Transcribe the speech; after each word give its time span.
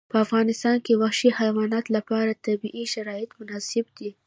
په 0.11 0.17
افغانستان 0.25 0.77
کې 0.85 0.99
وحشي 1.01 1.29
حیواناتو 1.39 1.93
لپاره 1.97 2.39
طبیعي 2.45 2.85
شرایط 2.93 3.29
مناسب 3.39 3.85
دي. 3.97 4.09